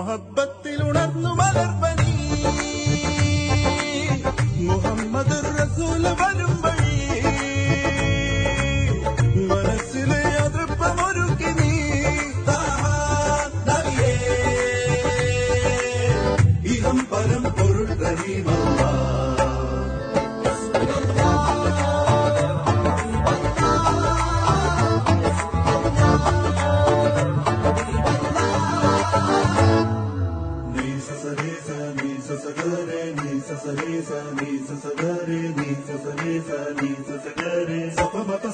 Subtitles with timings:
[0.00, 0.39] محبة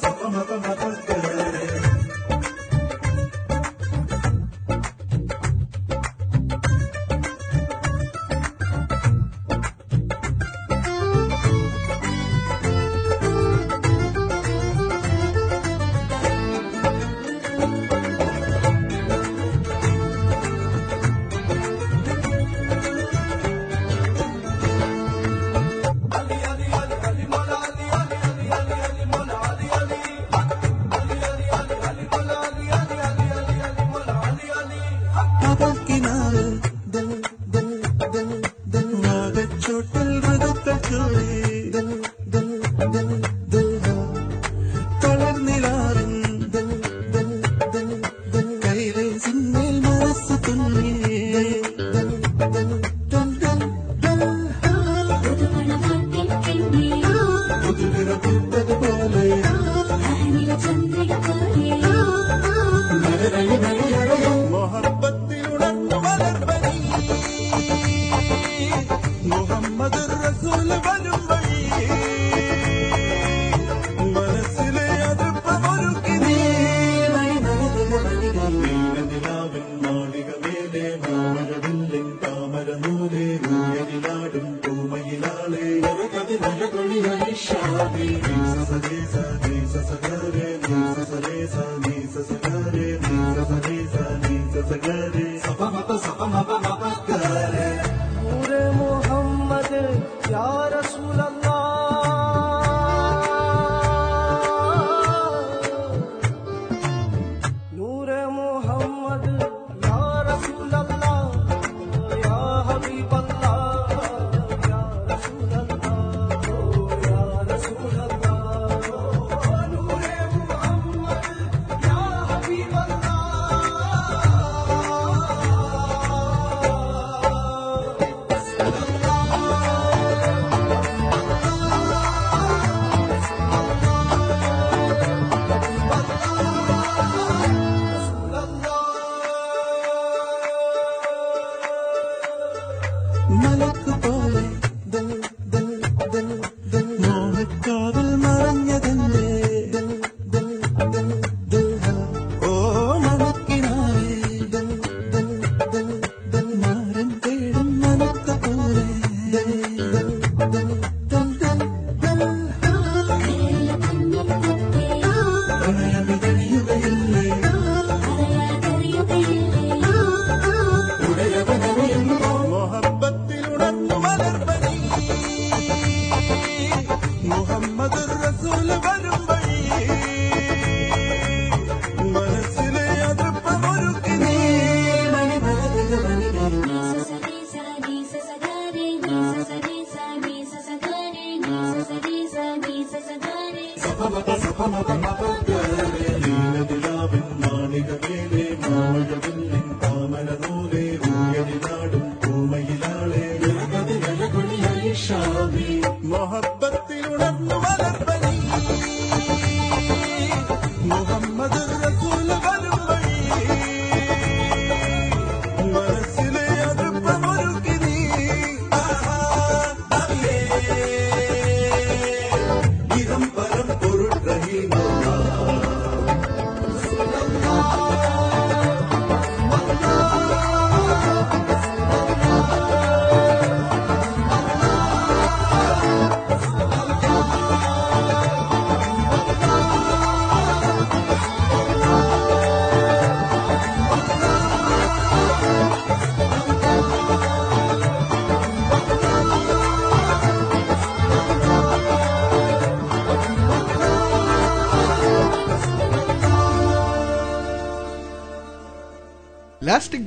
[0.02, 0.65] सप्त भ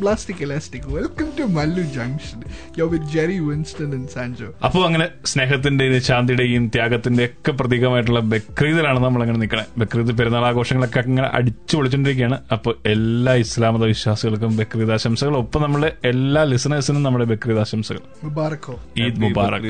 [0.09, 2.39] Elastic, elastic welcome to Mallu Junction Junction.
[2.69, 4.47] With with Jerry, Winston, and Sanjo.
[4.63, 11.27] അപ്പോൾ അങ്ങനെ സ്നേഹത്തിന്റെയും ശാന്തിയുടെയും ത്യാഗത്തിന്റെ ഒക്കെ പ്രതീകമായിട്ടുള്ള ബക്രീദിലാണ് നമ്മൾ അങ്ങനെ നിൽക്കുന്നത് ബക്രീദ് പെരുന്നാൾ ആഘോഷങ്ങളൊക്കെ അങ്ങനെ
[11.33, 17.59] അടിച്ചു പൊളിച്ചുകൊണ്ടിരിക്കുകയാണ് അപ്പോൾ എല്ലാ ഇസ്ലാം മത വിശ്വാസികൾക്കും ബക്രീദ് ആശംസകൾ ഒപ്പം നമ്മുടെ എല്ലാ ലിസണേഴ്സിനും നമ്മുടെ ബക്രീദ്
[17.59, 18.75] ആശംസകൾ Mubarak ho.
[18.97, 19.69] ഈദ് മുബാറക്.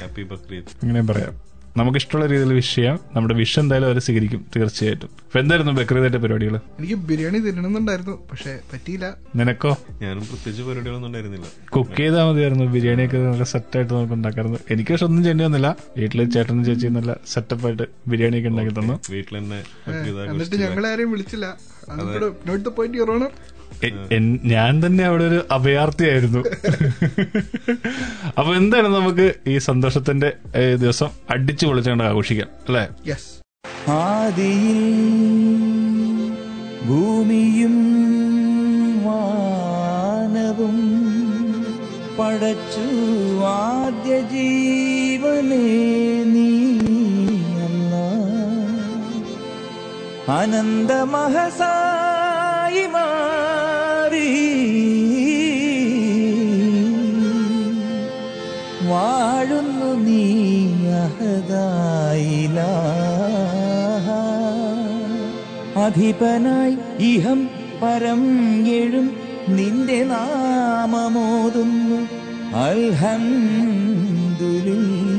[0.00, 0.70] ഹാപ്പി ബക്രീദ്.
[0.82, 1.47] അങ്ങനെ പറയാം.
[1.78, 2.96] നമുക്ക് ഇഷ്ടമുള്ള രീതിയിൽ വിഷ് ചെയ്യാം.
[3.14, 5.10] നമ്മുടെ വിഷ് എന്തായാലും അവരെ സ്വീകരിക്കും തീർച്ചയായിട്ടും.
[5.26, 9.06] അപ്പൊ എന്തായിരുന്നു ബക്രീദിന്റെ പരിപാടികൾ എനിക്ക് ബിരിയാണി തിന്നണമെന്നുണ്ടായിരുന്നു പക്ഷെ പറ്റിയില്ല.
[9.40, 9.72] നിനക്കോ?
[10.04, 11.48] ഞാനും പ്രത്യേകിച്ച് പരിപാടികളൊന്നും ഉണ്ടായിരുന്നില്ല.
[11.74, 15.70] കുക്ക് ചെയ്താൽ മതിയായിരുന്നു ബിരിയാണി ഒക്കെ നല്ല സെറ്റായിട്ട് നമുക്ക് ഉണ്ടാക്കാറുണ്ട് എനിക്ക് പക്ഷെ ഒന്നും ചെയ്യേണ്ടി വന്നില്ല.
[16.00, 18.96] വീട്ടിൽ ചേട്ടനും ചേച്ചി നല്ല സെറ്റപ്പായിട്ട് ബിരിയാണിയൊക്കെ ഉണ്ടാക്കി തന്നു.
[19.16, 19.60] വീട്ടിൽ തന്നെ
[20.32, 21.46] എന്നിട്ട് ഞങ്ങളെ ആരെയും വിളിച്ചില്ല.
[21.92, 22.98] അതുകൂടെ നോട്ട് ദ പോയിന്റ്
[24.44, 26.40] ഞാൻ തന്നെ അവിടെ ഒരു അഭയാർത്ഥിയായിരുന്നു.
[28.38, 30.30] അപ്പൊ എന്തായാലും നമുക്ക് ഈ സന്തോഷത്തിന്റെ
[30.76, 32.84] ദിവസം അടിച്ചു പൊളിച്ചുകൊണ്ട് ആഘോഷിക്കാം അല്ലെ?
[33.06, 33.30] യെസ്
[33.98, 34.80] ആദിയിൽ
[36.88, 37.76] ഭൂമിയും
[39.06, 40.78] വാനവും
[42.18, 42.86] പടച്ചു
[43.50, 45.64] ആദ്യ ജീവനേ
[46.32, 46.48] നീ
[51.50, 53.17] അനന്തമഹസായി മാറി
[58.88, 60.24] വാഴുന്നു നീ
[61.04, 62.58] അഹദായില
[65.80, 67.48] അധിപനായി ഇഹം
[67.82, 68.22] പരം
[68.66, 69.16] എഴും.
[69.48, 71.98] നിന്റെ നാമമോതുന്നു
[72.54, 75.17] അൽഹംദുലില്ല.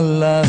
[0.00, 0.47] la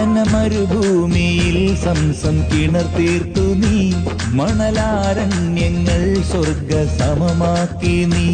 [0.00, 3.76] വിജന മരുഭൂമിയിൽ സംസം കിണർ തീർത്തു നീ.
[4.32, 8.26] മണലാരണ്യങ്ങൾ സ്വർഗ സമമാക്കി നീ.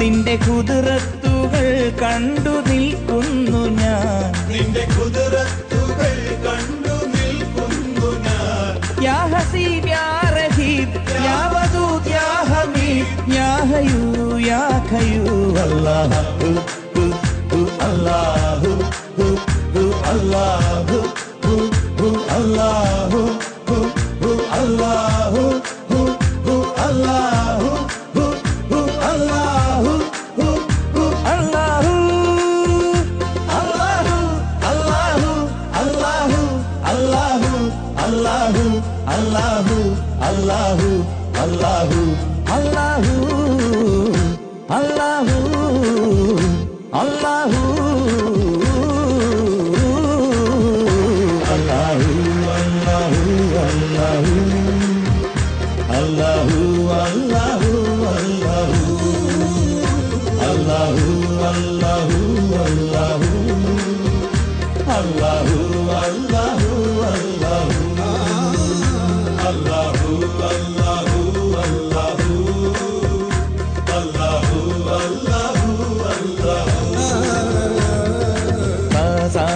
[0.00, 1.66] നിന്റെ കുതിരത്തുകൾ
[2.02, 4.30] കണ്ടു നിൽക്കുന്നു ഞാൻ.
[4.52, 5.59] നിന്റെ കുതിരത്തുകൾ
[13.80, 16.12] ಕಯೂ ಯಾ ಕಯೂ ಅಲ್ಲಾಹ
[17.84, 18.72] ಅಲ್ಲಾಹು
[20.10, 21.00] ಅಲ್ಲಾಹು
[22.34, 22.89] ಅಲ್ಲಾಹು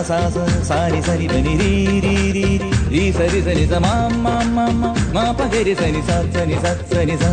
[0.08, 0.18] సా
[0.68, 1.70] సారి సరి బని రీ
[2.04, 2.46] రీ రీ
[2.92, 3.92] రీ సరి సని స మా
[4.24, 7.30] మా మా మా మా పగరి సని సా సని స సని స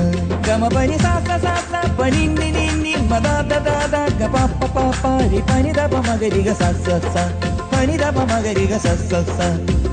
[0.47, 3.97] గమ పని సా స సా స పని ని ని ని మ ద ద ద ద
[4.19, 7.25] గ ప ప ప ప రి పని ద ప మగరి గ స స స
[7.73, 9.39] పని ద ప మగరి గ స స స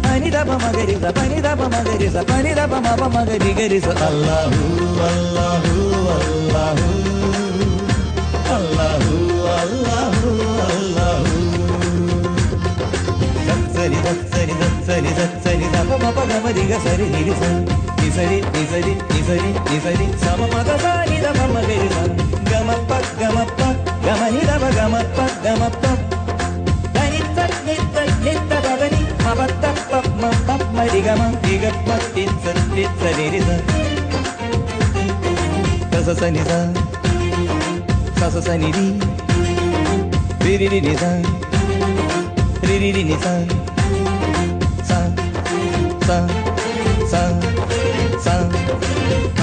[0.06, 3.11] పని ద ప మగరి స పని ద ప మగరి స పని ద ప మ ప
[3.16, 4.64] మగరి గరి స అల్లాహు
[5.11, 5.76] అల్లాహు
[6.18, 6.88] అల్లాహు
[16.16, 17.34] పద మరిగ సరి నిరి
[18.00, 21.88] నిసరి నిసరి నిసరి నిసరి సమ మగ సాని రమ గరి
[22.50, 23.60] గమప్ప గమప్ప
[24.06, 25.84] గమని రమ గమప్ప గమప్ప
[26.94, 33.40] దనిత్త నిత్త నిత్త భవని మవత్త పద్మ పద్మరి గమ దిగప్ప తిత్త తిత్త నిరి
[35.92, 36.44] సస సని
[38.20, 40.80] సస సని రి రి
[42.92, 43.16] రి ని
[46.08, 46.16] sa
[47.12, 47.92] sa sa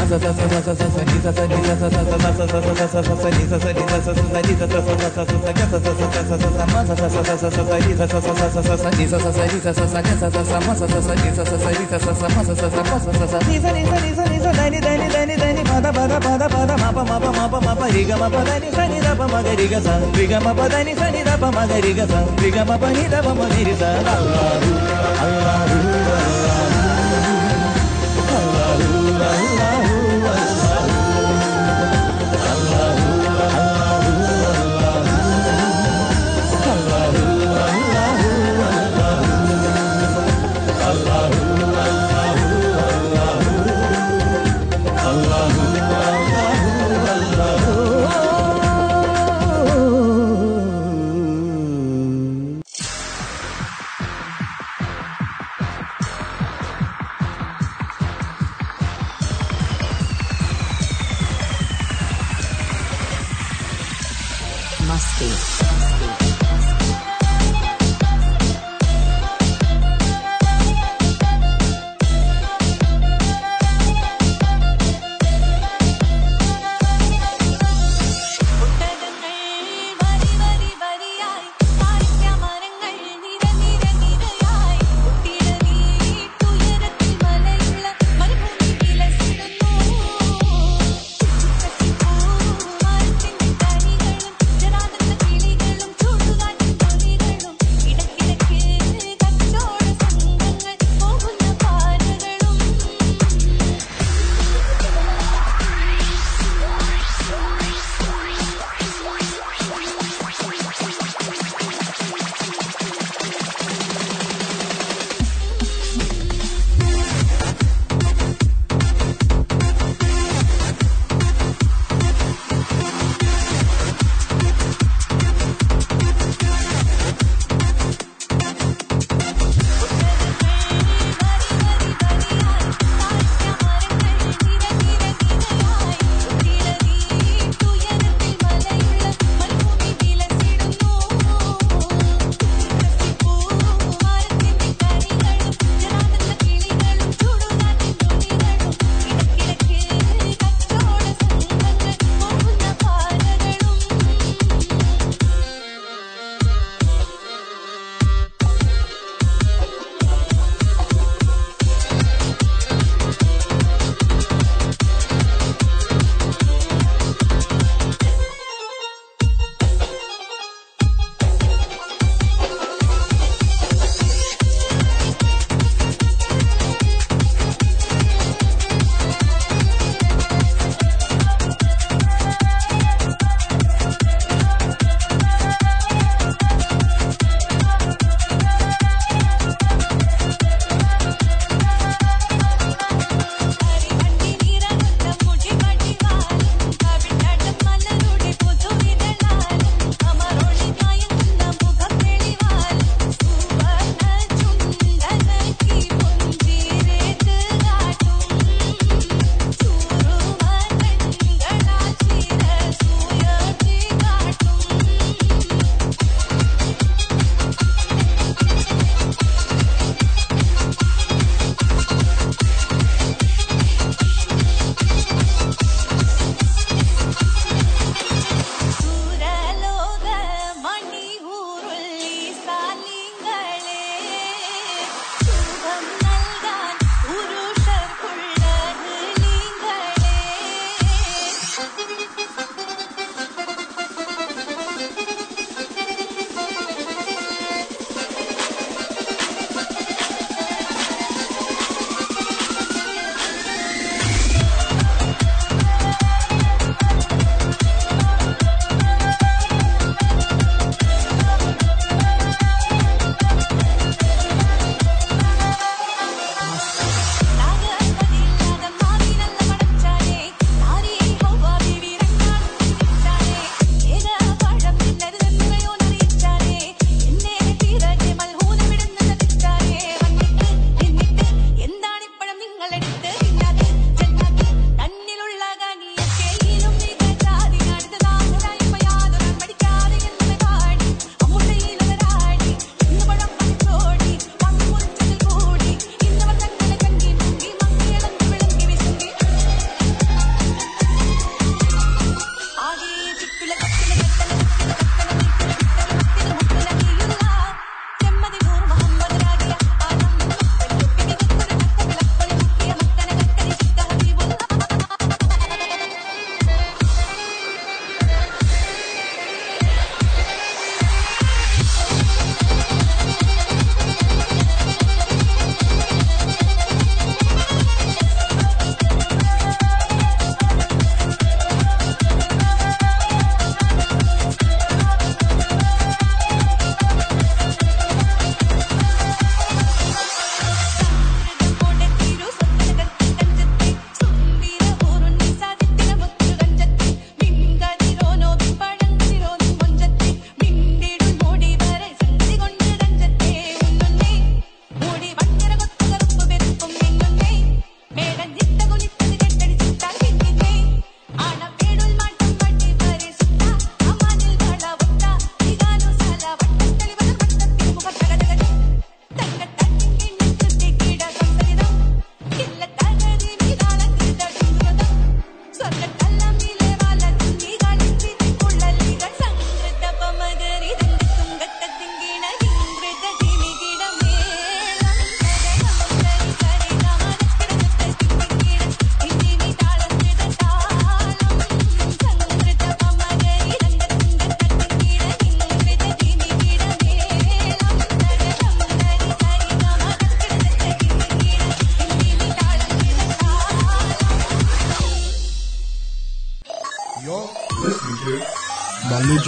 [0.05, 2.45] sa sa sa sa sa sa ni sa sa ni sa sa sa sa sa
[2.45, 4.79] sa sa sa sa sa ni sa sa ni sa sa sa ni sa sa
[4.81, 6.95] sa sa sa sa sa ga sa sa sa sa sa sa sa ma sa
[6.98, 9.05] sa sa sa sa sa sa ni sa sa sa sa sa sa sa ni
[9.05, 11.13] sa sa sa ni sa sa sa ga sa sa sa ma sa sa sa
[11.22, 13.25] ni sa sa sa ni sa sa sa ma sa sa sa ma sa sa
[13.29, 15.36] sa ni sa ni sa ni sa ni sa da ni da ni da ni
[15.38, 17.45] da ni ma da ba da ba da ba da ma pa ma pa ma
[17.53, 19.53] pa ma pa ri ga ma pa da ni sa ni da pa ma ga
[19.53, 21.77] ri ga sa ri ga ma pa da ni sa ni da pa ma ga
[21.86, 24.25] ri ga sa ri ga ma pa ni da pa ma ni ri sa Allahu
[24.34, 24.74] Allahu
[25.25, 25.95] Allahu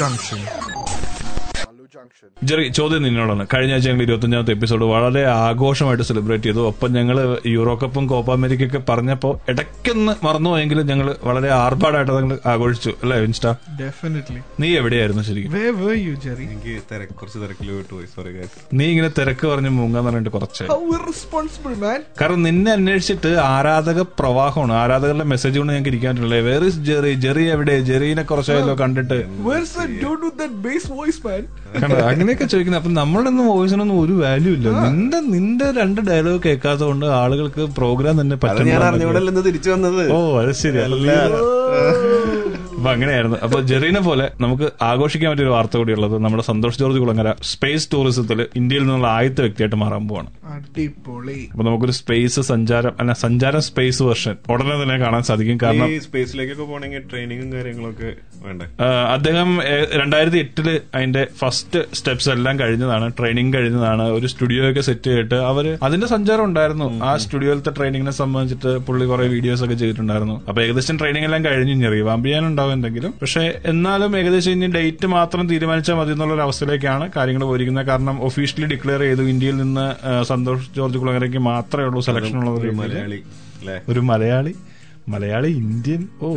[0.08, 0.67] 放心
[2.48, 3.48] Jerry ചോദ്യം നിന്നോടാണ്.
[3.54, 6.68] കഴിഞ്ഞ ആഴ്ച ഞങ്ങൾ ഇരുപത്തഞ്ചാമത്തെ episode വളരെ ആഘോഷമായിട്ട് celebrate ചെയ്തു.
[6.68, 12.90] ഒപ്പം ഞങ്ങൾ euro കപ്പും കോപ്പ അമേരിക്കയൊക്കെ പറഞ്ഞപ്പോൾ ഇടയ്ക്കൊന്ന് മറന്നുപോയെങ്കിലും ഞങ്ങൾ വളരെ ആർഭാടായിട്ട് ഞങ്ങൾ ആഘോഷിച്ചു.
[13.04, 15.52] അല്ലേ ഇൻസ്റ്റാ ഡെഫിനറ്റ്ലി നീ എവിടെയായിരുന്നു ശരിക്കും?
[18.74, 20.64] നീ ഇങ്ങനെ തിരക്ക് പറഞ്ഞ് മൂങ്ങാന്ന് പറഞ്ഞിട്ട് കുറച്ച്.
[20.64, 24.74] How irresponsible, കാരണം നിന്നെ അന്വേഷിച്ചിട്ട് ആരാധക പ്രവാഹമാണ്.
[24.74, 26.36] ആരാധകരുടെ മെസ്സേജ് കൊണ്ട് ഞങ്ങൾക്ക് ഇരിക്കാൻ പറ്റില്ല.
[26.36, 27.80] വേർ ഇസ് ജെറി ജെറി എവിടെ?
[27.82, 29.20] ജെറീനെ കുറച്ചായാലോ കണ്ടിട്ട്.
[29.48, 29.74] Where's
[32.38, 32.82] അങ്ങനെയൊക്കെ ചോദിക്കുന്നത്.
[32.82, 34.68] അപ്പൊ നമ്മളുടെ ഒന്നും വോയിസിനൊന്നും ഒരു വാല്യൂ ഇല്ല.
[34.88, 40.04] നിന്റെ നിന്റെ രണ്ട് ഡയലോഗ് കേൾക്കാത്ത കൊണ്ട് ആളുകൾക്ക് പ്രോഗ്രാം തന്നെ പറ്റും ഞാൻ പറ്റുന്നില്ല തിരിച്ചു വന്നത്?
[40.16, 40.80] ഓ അത് ശരി.
[40.86, 41.14] അല്ല
[42.78, 43.38] അപ്പൊ അങ്ങനെയായിരുന്നു.
[43.38, 48.46] അപ്പൊ ജെറീനെ പോലെ നമുക്ക് ആഘോഷിക്കാൻ പറ്റിയ ഒരു വാർത്ത കൂടിയുള്ളത് നമ്മുടെ സന്തോഷ് ജോർജ് കുളങ്ങര സ്പേസ് ടൂറിസത്തിൽ
[48.56, 50.30] ഇന്ത്യയിൽ നിന്നുള്ള ആദ്യത്തെ വ്യക്തിയായിട്ട് മാറാൻ പോവാണ്.
[50.56, 51.50] അടിപൊളി.
[51.52, 55.60] അപ്പൊ നമുക്കൊരു സ്പേസ് സഞ്ചാരം അല്ല സഞ്ചാരം സ്പേസ് വെർഷൻ ഉടനെ തന്നെ കാണാൻ സാധിക്കും.
[55.64, 58.14] കാരണം ഈ സ്പേസിലേക്കൊക്കെ പോണെങ്കിൽ ട്രെയിനിങ്ങും കാര്യങ്ങളൊക്കെ
[58.46, 58.66] വേണ്ടേ?
[59.14, 59.60] അദ്ദേഹം
[60.02, 63.12] രണ്ടായിരത്തി എട്ടിൽ അതിന്റെ ഫസ്റ്റ് സ്റ്റെപ്സ് എല്ലാം കഴിഞ്ഞതാണ്.
[63.20, 64.04] ട്രെയിനിങ് കഴിഞ്ഞതാണ്.
[64.18, 67.04] ഒരു സ്റ്റുഡിയോ ഒക്കെ സെറ്റ് ചെയ്തിട്ട് അവർ അതിന്റെ സഞ്ചാരം ഉണ്ടായിരുന്നു.
[67.04, 70.38] ആ സ്റ്റുഡിയോയിലത്തെ ട്രെയിനിങ്ങിനെ സംബന്ധിച്ചിട്ട് പുള്ളി കുറെ വീഡിയോസ് ഒക്കെ ചെയ്തിട്ടുണ്ടായിരുന്നു.
[70.48, 71.90] അപ്പൊ ഏകദേശം ട്രെയിനിങ് എല്ലാം കഴിഞ്ഞു.
[71.98, 72.30] റിവാമ്പ്
[72.68, 77.88] ചെയ്യാനുണ്ടാവും എന്തെങ്കിലും പക്ഷെ എന്നാലും ഏകദേശം ഇനി ഡേറ്റ് മാത്രം തീരുമാനിച്ചാൽ മതി എന്നുള്ള ഒരു അവസ്ഥയിലേക്കാണ് കാര്യങ്ങൾ പോയിരിക്കുന്നത്.
[77.88, 79.86] കാരണം ഒഫീഷ്യലി ഡിക്ലെയർ ചെയ്തു ഇന്ത്യയിൽ നിന്ന്
[80.24, 83.20] സന്തോഷ് ജോർജ് കുളങ്ങരയ്ക്ക് മാത്രമേ ഉള്ളൂ സെലക്ഷൻ ഉള്ളത് ഒരു മലയാളി
[83.90, 84.54] ഒരു മലയാളി.
[85.10, 86.02] മലയാളി ഇന്ത്യൻ.
[86.22, 86.30] ഓ.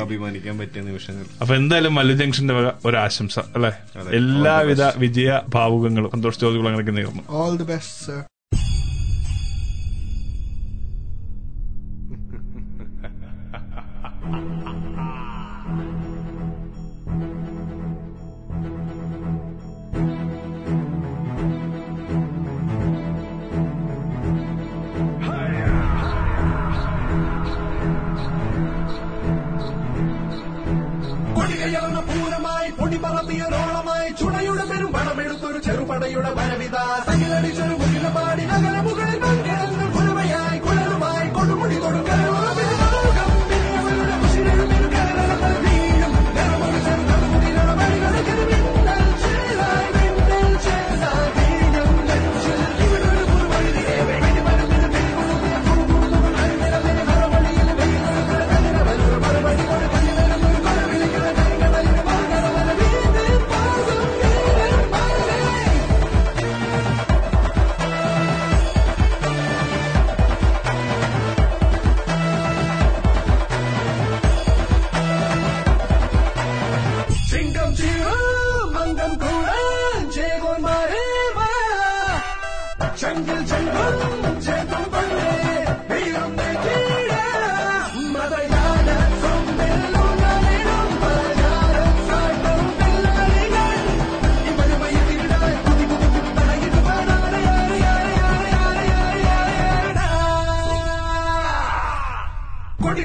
[0.00, 1.24] അഭിമാനിക്കാൻ പറ്റിയ നിമിഷങ്ങൾ.
[1.40, 3.72] അപ്പൊ എന്തായാലും മല്ലു ജംഗ്ഷന്റെ വക ഒരു ആശംസ അല്ലെ
[4.12, 7.24] എല്ലാവിധ വിജയ ഭാവുകങ്ങളും സന്തോഷ് ജോർജ് കുളങ്ങരയ്ക്ക് നേർന്നു.
[7.30, 8.20] All the best sir
[14.22, 14.59] Thank കൊടികയർന്ന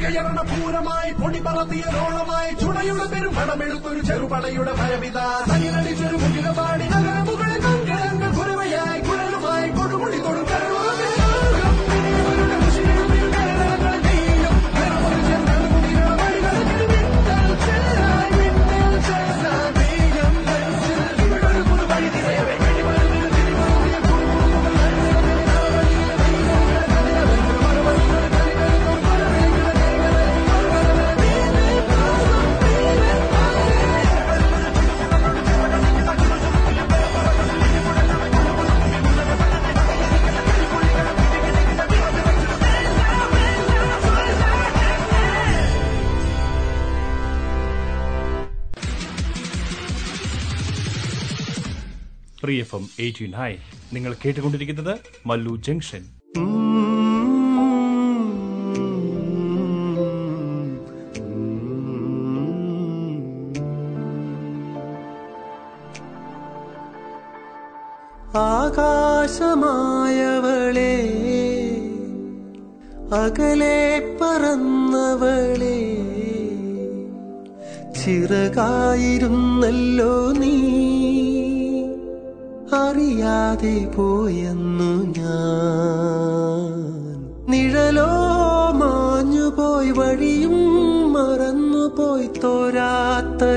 [0.05, 7.24] കൊടികയർന്ന പൂരമായി പൊടി പറത്തിയ റോളമായി ചുണയുടെ പെരും പണമെടുത്തൊരു ചെറുപടയുടെ ഭയവിത സനിലടിച്ചൊരു മുകിലപാടി നഗര
[52.45, 53.55] ഫ്രീ എഫ് എയ്റ്റീൻ ഹൈ
[53.93, 56.05] നിങ്ങൾ കേട്ടുകൊണ്ടിരിക്കുന്നത് മല്ലു ജംഗ്ഷൻ.
[68.37, 69.63] ആകാശമായവളെ
[73.13, 75.79] അകലെ പറന്നവളെ
[77.99, 80.84] ചിറകായിരുന്നല്ലോ നീ.
[82.85, 86.71] അറിയാതെ പോയെന്നു ഞാൻ.
[87.47, 88.11] നിഴലോ
[88.73, 90.57] മാഞ്ഞുപോയി വഴിയും
[91.13, 93.51] മറന്നുപോയി തോരാത്തരാമഴയിൽ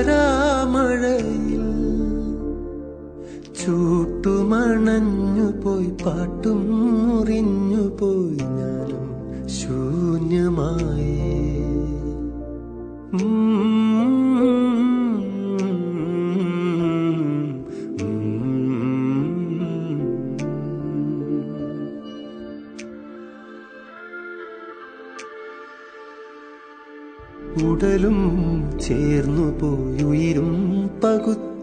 [3.59, 6.61] ചൂട്ടുമണഞ്ഞു പോയി പാട്ടും
[7.07, 9.07] മുറിഞ്ഞു പോയി ഞാനും
[9.49, 11.08] ശൂന്യമായി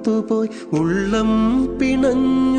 [0.06, 1.30] പകുത്തുപോയി ഉള്ളം
[1.78, 2.55] പിണഞ്ഞുപോയി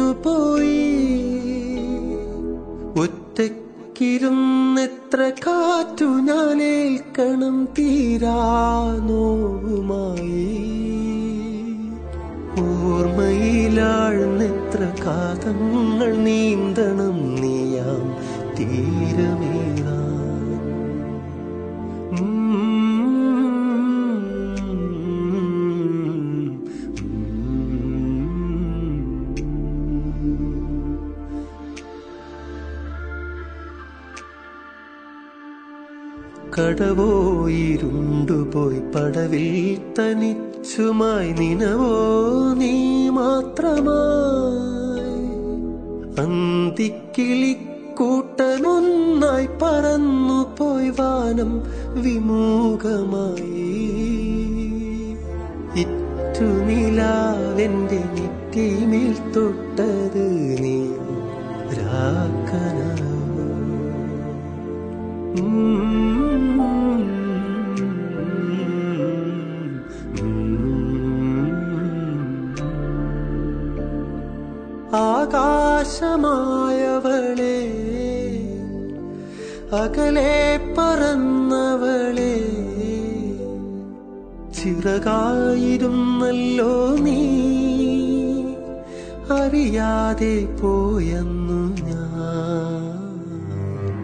[89.69, 92.83] അറിയാതെ പോയെന്നു ഞാൻ.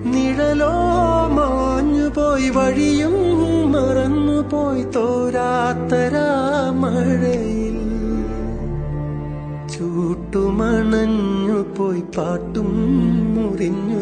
[0.06, 0.72] നിഴലോ
[1.36, 3.16] മാഞ്ഞുപോയി വഴിയും
[3.74, 6.28] മറന്നുപോയി തോരാത്തരാ
[6.82, 7.80] മഴയിൽ
[9.74, 12.72] ചൂട്ടുമണഞ്ഞു പോയി പാട്ടും
[13.36, 14.02] മുറിഞ്ഞു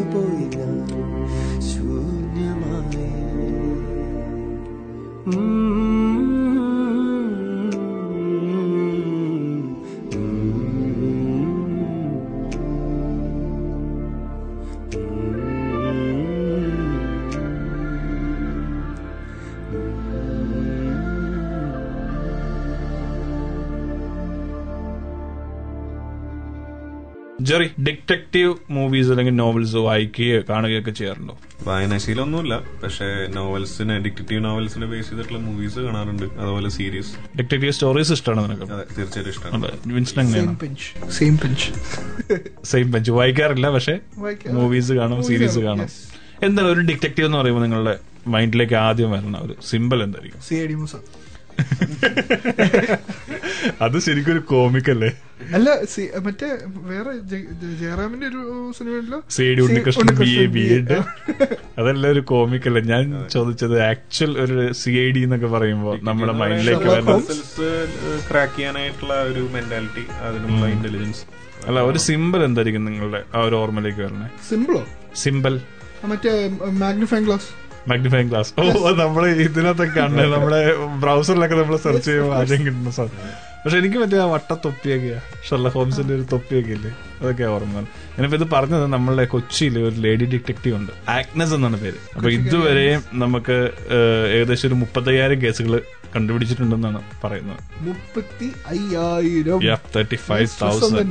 [27.48, 31.34] ജെറി ഡിറ്റക്റ്റീവ് മൂവീസ് അല്ലെങ്കിൽ നോവൽസ് വായിക്കുകയോ കാണുകയൊക്കെ ചെയ്യാറുണ്ടോ?
[31.66, 36.26] വായനാശീലൊന്നുമില്ല പക്ഷെ നോവൽസിനെ ഡിറ്റക്റ്റീവ് നോവൽസിനെ ബേസ് ചെയ്തിട്ടുള്ള മൂവീസ് കാണാറുണ്ട്.
[36.40, 37.12] അതുപോലെ സീരീസ്.
[37.38, 38.66] ഡിറ്റക്റ്റീവ് സ്റ്റോറീസ് ഇഷ്ടമാണ് നിനക്ക്?
[38.76, 40.32] അതെ തീർച്ചയായിട്ടും ഇഷ്ടമാണ്.
[40.34, 41.68] Same bench same bench
[42.72, 43.96] same bench വായിക്കാറില്ല പക്ഷെ.
[44.58, 45.88] മൂവീസ് കാണും സീരീസ് കാണും,
[46.48, 47.94] എന്താണ് ഒരു ഡിറ്റക്റ്റീവ് എന്ന് പറയുമ്പോൾ നിങ്ങളുടെ
[48.34, 50.40] മൈൻഡിലേക്ക് ആദ്യം വരുന്ന ഒരു സിമ്പിൾ എന്തായിരിക്കും?
[53.84, 55.08] അത് ശരിക്കും ഒരു കോമിക് അല്ലേ?
[55.54, 56.48] അല്ല സി മറ്റേ
[56.86, 58.42] വേറെ ജയ- ജയ- ജയറാമിന്റെ ഒരു
[58.78, 60.96] സിനിമയിലോ C D Unnikrishnan B A B Ed
[61.80, 63.02] അതല്ല ഒരു കോമിക്കല്ലേ ഞാൻ
[63.34, 66.84] ചോദിച്ചത് ആക്ച്വൽ ഒരു സി ഐ ഡി എന്നൊക്കെ പറയുമ്പോ നമ്മുടെ മൈൻഡിലേക്ക്
[68.28, 71.22] ക്രാക്ക് ചെയ്യാനായിട്ടുള്ള ഒരു മെന്റാലിറ്റി അതിനുള്ള ഇന്റലിജൻസ്
[71.66, 74.26] അല്ല ഒരു സിമ്പിൾ എന്തായിരിക്കും നിങ്ങളുടെ ആ ഒരു ഓർമ്മയിലേക്ക് വരണേ?
[74.48, 74.86] സിമ്പിളോ
[75.16, 75.60] സിമ്പിൾ
[76.08, 76.30] മറ്റേ
[76.80, 77.48] മാഗ്നിഫൈങ് ഗ്ലാസ്
[77.88, 80.60] മാഗ്നിഫൈങ് ഗ്ലാസ് ഓ നമ്മൾ ഇതിനകത്ത് കണ്ണ് നമ്മുടെ
[81.04, 83.32] ബ്രൗസറിലൊക്കെ നമ്മൾ സെർച്ച് ചെയ്യുമ്പോൾ ആദ്യം കിട്ടുന്ന സാധനം.
[83.64, 85.18] പക്ഷെ എനിക്ക് പറ്റിയ ആ വട്ട തൊപ്പിയൊക്കെയാ
[85.48, 86.90] ഷെർല ഹോംസിന്റെ ഒരു തൊപ്പിയൊക്കെ ഇല്ലേ
[87.20, 87.80] അതൊക്കെ ഓർമ്മ.
[88.16, 90.92] ഞാനിപ്പോ ഇത് പറഞ്ഞത് നമ്മളുടെ കൊച്ചിയിൽ ഒരു ലേഡി ഡിറ്റക്റ്റീവ് ഉണ്ട്.
[91.08, 91.98] ആക്നസ് എന്നാണ് പേര്.
[92.16, 93.56] അപ്പൊ ഇതുവരെയും നമുക്ക്
[94.36, 95.74] ഏകദേശം ഒരു മുപ്പത്തയ്യായിരം കേസുകൾ
[96.16, 97.60] കണ്ടുപിടിച്ചിട്ടുണ്ടെന്നാണ് പറയുന്നത്.
[97.88, 99.60] മുപ്പത്തി അയ്യായിരം.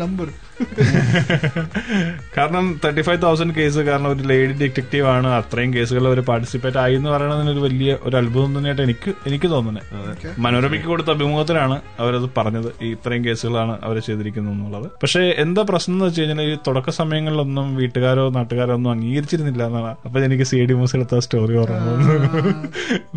[0.04, 0.28] നമ്പർ
[2.36, 5.30] കാരണം തേർട്ടി ഫൈവ് തൗസൻഡ് കേസ് കാരണം ഒരു ലേഡി ഡിറ്റക്റ്റീവ് ആണ്.
[5.40, 10.28] അത്രയും കേസുകൾ അവർ പാർട്ടിസിപ്പേറ്റ് ആയി എന്ന് പറയുന്നതിന് ഒരു വലിയ ഒരു അത്ഭുതം തന്നെയായിട്ട് എനിക്ക് എനിക്ക് തോന്നുന്നത്
[10.46, 12.70] മനോരമയ്ക്ക് കൊടുത്ത അഭിമുഖത്തിലാണ് അവരത് പറഞ്ഞത്.
[12.86, 14.88] ഈ ഇത്രയും കേസുകളാണ് അവർ ചെയ്തിരിക്കുന്നത് എന്നുള്ളത്.
[15.04, 19.92] പക്ഷേ എന്താ പ്രശ്നം എന്ന് വെച്ച് കഴിഞ്ഞാൽ ഈ തുടക്ക സമയങ്ങളിലൊന്നും വീട്ടുകാരോ നാട്ടുകാരോ ഒന്നും അംഗീകരിച്ചിരുന്നില്ല എന്നാണ്.
[20.06, 21.90] അപ്പൊ എനിക്ക് സി ഡി മൂസ് എടുത്ത സ്റ്റോറി ഓർമ്മ.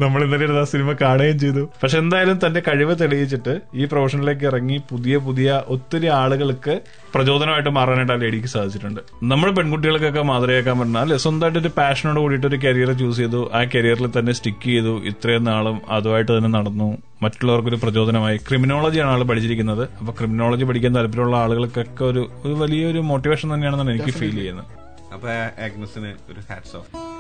[0.05, 1.65] നമ്മൾ ഇന്നലെ ആ സിനിമ കാണുകയും ചെയ്തു.
[1.83, 6.75] പക്ഷെ എന്തായാലും തന്റെ കഴിവ് തെളിയിച്ചിട്ട് ഈ പ്രൊഫഷനിലേക്ക് ഇറങ്ങി പുതിയ പുതിയ ഒത്തിരി ആളുകൾക്ക്
[7.15, 9.01] പ്രചോദനമായിട്ട് മാറാനായിട്ട് ആ ലേഡിക്ക് സാധിച്ചിട്ടുണ്ട്.
[9.23, 14.33] നമ്മൾ പെൺകുട്ടികൾക്കൊക്കെ മാതൃകയാക്കാൻ പറഞ്ഞാൽ സ്വന്തമായിട്ട് ഒരു പാഷനോട് കൂടിയിട്ട് ഒരു കരിയർ ചൂസ് ചെയ്തു ആ കരിയറിൽ തന്നെ
[14.33, 16.99] സ്റ്റിക്ക് ചെയ്തു ഇത്രയും നാളും അതുമായിട്ട് തന്നെ നടന്നു.
[17.23, 18.37] മറ്റുള്ളവർക്കൊരു പ്രചോദനമായി.
[18.37, 19.89] ക്രിമിനോളജിയാണ് ആൾ പഠിച്ചിരിക്കുന്നത്.
[19.99, 24.65] അപ്പൊ ക്രിമിനോളജി പഠിക്കാൻ താല്പര്യമുള്ള ആളുകൾക്കൊക്കെ ഒരു ഒരു വലിയൊരു മോട്ടിവേഷൻ തന്നെയാണെന്നാണ് എനിക്ക് ഫീൽ ചെയ്യുന്നത്.
[25.15, 25.31] അപ്പൊ
[25.65, 27.14] ആഗ്നസിന് ഒരു ഹാറ്റ്സ് ഓഫ് ും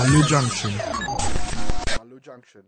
[0.00, 0.72] Walu Junction.
[1.98, 2.64] Walu Junction.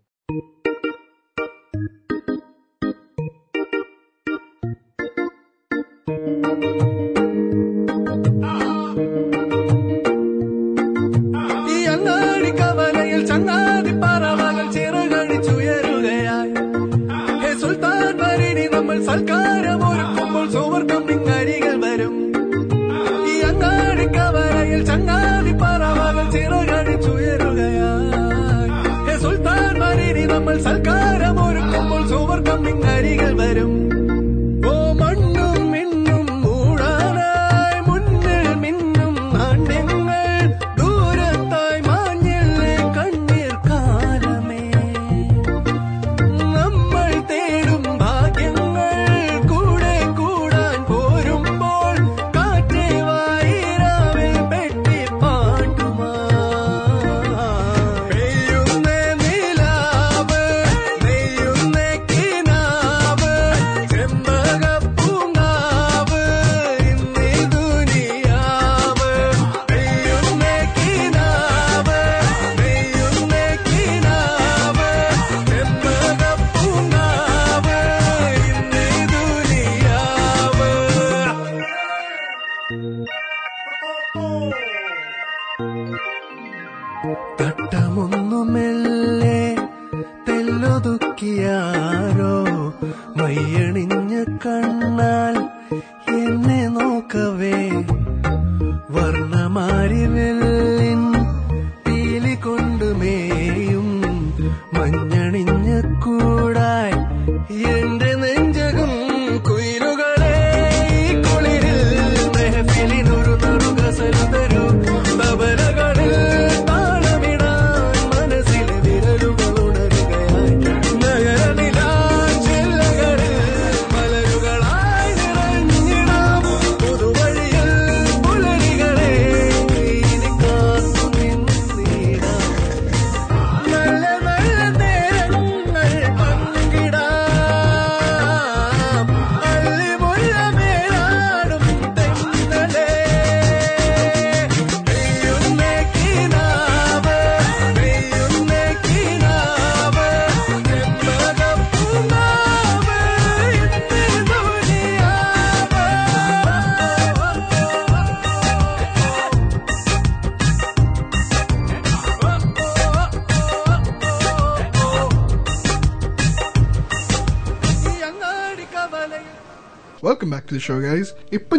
[99.62, 100.51] மாறிவில்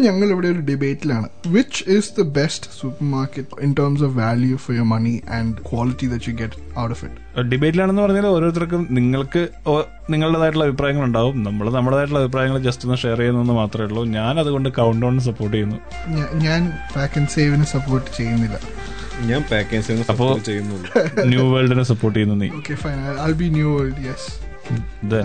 [0.08, 2.70] ഞങ്ങൾ ഇവിടെ ഒരു ഡിബേറ്റിലാണ് which is the best
[3.16, 7.04] supermarket in terms of value for your money and quality that you get out of
[7.08, 9.44] it ഡിബേറ്റിലാണെന്ന് പറഞ്ഞാൽ ഓരോരുത്തർക്കും നിങ്ങൾക്ക്
[10.14, 14.04] നിങ്ങളുടേതായിട്ടുള്ള അഭിപ്രായങ്ങൾ ഉണ്ടാവും നമ്മൾ നമ്മുടേതായിട്ടുള്ള അഭിപ്രായങ്ങൾ ജസ്റ്റ് ഒന്ന് ഷെയർ ചെയ്യുന്നെന്ന് മാത്രമേ ഉള്ളൂ.
[14.18, 15.80] ഞാൻ അതുകൊണ്ട് കൗണ്ട് ഓൺ സപ്പോർട്ട് ചെയ്യുന്നു
[16.48, 16.62] ഞാൻ
[16.96, 18.58] പാക്ക് ആൻഡ് സേവിനെ സപ്പോർട്ട് ചെയ്യുന്നില്ല.
[19.30, 20.78] ഞാൻ പാക്കേജ് സപ്പോർട്ട് ചെയ്യുന്നു
[21.32, 22.50] ന്യൂ വേൾഡിനെ സപ്പോർട്ട് ചെയ്യുന്നു നീ.
[22.60, 22.98] Okay fine
[23.28, 24.30] I be New World yes
[24.64, 25.18] എന്റെ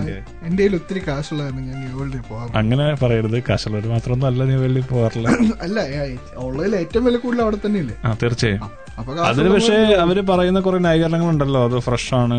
[0.57, 2.21] കയ്യിൽ ഒത്തിരി കാശുള്ളതാണ് ഞാൻ ന്യൂ വേൾഡിൽ
[2.55, 3.37] അങ്ങനെ പറയരുത്.
[3.49, 5.27] കാശുള്ളവർ മാത്രമൊന്നും അല്ല ന്യൂ വേൾഡിൽ പോകാറില്ല
[5.61, 5.77] അല്ല
[6.39, 7.95] ഉള്ളതിൽ ഏറ്റവും വില കൂടുതൽ അവിടെ തന്നെയല്ലേ?
[8.05, 8.63] ആ തീർച്ചയായും.
[9.27, 11.61] അതിന് പക്ഷേ അവർ പറയുന്ന കുറെ ന്യായീകരണങ്ങളുണ്ടല്ലോ.
[11.65, 12.37] അത് ഫ്രഷ് ആണ്.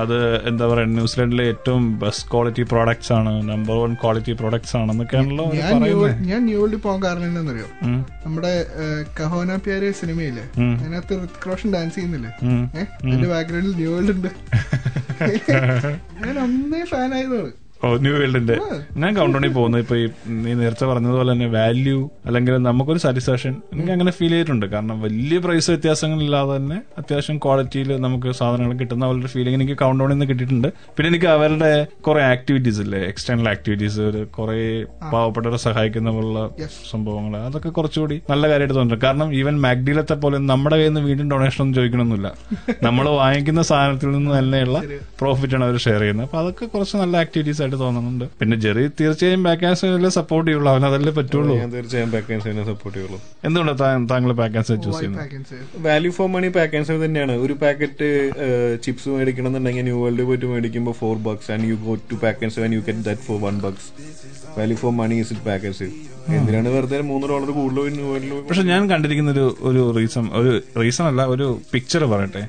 [0.00, 0.16] അത്
[0.48, 5.46] എന്താ പറയുക ന്യൂസിലൻഡിലെ ഏറ്റവും ബെസ്റ്റ് ക്വാളിറ്റി പ്രോഡക്ട്സ് ആണ് നമ്പർ വൺ ക്വാളിറ്റി പ്രോഡക്ട്സ് ആണെന്നൊക്കെയാണല്ലോ
[6.22, 7.68] ഞാൻ ന്യൂ വേൾഡിൽ പോകാൻ കാരണം എന്താണെന്നറിയോ?
[8.26, 8.52] നമ്മുടെ
[9.20, 10.44] കഹോന പ്യാരെ സിനിമയില്ലേ?
[10.58, 10.74] ഉം.
[10.80, 12.32] അതിനകത്ത് ഋതിക് റോഷൻ ഡാൻസ് ചെയ്യുന്നില്ലേ.
[12.80, 14.30] ഏഹ് എന്റെ ബാക്ക്ഗ്രൗണ്ടിൽ ന്യൂ വേൾഡ് ഉണ്ട്.
[16.20, 17.50] ഞാൻ അന്നേ ഫാൻ ആയതാണ്.
[17.86, 18.56] ഓ ന്യൂ വേൾഡിന്റെ
[19.02, 19.76] ഞാൻ കൗണ്ടോണിൽ പോകുന്നു.
[19.82, 20.06] ഇപ്പൊ ഈ
[20.44, 24.66] നീ നേരത്തെ പറഞ്ഞതുപോലെ തന്നെ വാല്യൂ അല്ലെങ്കിൽ നമുക്കൊരു സാറ്റിസ്ഫാക്ഷൻ എനിക്ക് അങ്ങനെ ഫീൽ ചെയ്തിട്ടുണ്ട്.
[24.74, 30.26] കാരണം വലിയ പ്രൈസ് വ്യത്യാസങ്ങളില്ലാതെ തന്നെ അത്യാവശ്യം ക്വാളിറ്റിയിൽ നമുക്ക് സാധനങ്ങൾ കിട്ടുന്ന പോലൊരു ഫീലിംഗ് എനിക്ക് കൗണ്ടോണിൽ നിന്ന്
[30.30, 30.68] കിട്ടിയിട്ടുണ്ട്.
[30.96, 31.70] പിന്നെ എനിക്ക് അവരുടെ
[32.08, 33.00] കുറെ ആക്ടിവിറ്റീസ് ഇല്ലേ?
[33.12, 34.04] എക്സ്റ്റേണൽ ആക്ടിവിറ്റീസ്
[34.36, 34.58] കുറെ
[35.14, 36.42] പാവപ്പെട്ടവരെ സഹായിക്കുന്ന പോലുള്ള
[36.92, 37.38] സംഭവങ്ങൾ.
[37.48, 41.76] അതൊക്കെ കുറച്ചുകൂടി നല്ല കാര്യമായിട്ട് തോന്നുന്നു കാരണം ഈവൻ മാഗ്ഡിലത്തെ പോലെ നമ്മുടെ കയ്യിൽ നിന്ന് വീണ്ടും ഡൊണേഷൻ ഒന്നും
[41.80, 42.28] ചോദിക്കണമെന്നില്ല
[42.88, 44.78] നമ്മൾ വാങ്ങിക്കുന്ന സാധനത്തിൽ നിന്ന് തന്നെയുള്ള
[45.22, 46.26] പ്രോഫിറ്റ് ആണ് അവർ ഷെയർ ചെയ്യുന്നത്.
[46.28, 48.24] അപ്പൊ അതൊക്കെ കുറച്ച് നല്ല ആക്ടിവിറ്റീസ് ആയിട്ട് തോന്നുന്നുണ്ട്.
[48.40, 50.70] പിന്നെ ജെറി തീർച്ചയായും ബാക്കാൻസിലെ സപ്പോർട്ട് ചെയ്യുള്ളൂ.
[50.74, 51.54] അവൻ അതല്ലേ പറ്റുള്ളൂ.
[51.62, 53.18] ഞാൻ തീർച്ചയായും പാക്കേജ് സപ്പോർട്ട് ചെയ്യുള്ളൂ.
[53.46, 55.20] എന്തുകൊണ്ടാണ് താങ്കൾ ബാക്കാൻസ് ചൂസ് ചെയ്യുന്നത്?
[55.22, 57.34] Pak and Save value for money package തന്നെയാണ്.
[57.44, 58.08] ഒരു പാക്കറ്റ്
[58.86, 62.76] ചിപ്സ് മേടിക്കണം എന്നുണ്ടെങ്കിൽ ന്യൂ വേൾഡ് പോയിട്ട് മേടിക്കുമ്പോൾ four bucks and you go to package and
[62.78, 63.88] you get that for one bucks
[64.58, 65.88] value for money is it package
[66.38, 70.52] എന്തിനാണ് വെറുതെ മൂന്ന് dollar കൂടുതൽ പക്ഷെ ഞാൻ കണ്ടിരിക്കുന്ന ഒരു ഒരു റീസൺ ഒരു
[70.82, 72.42] റീസൺ അല്ല ഒരു പിക്ചർ പറയട്ടെ.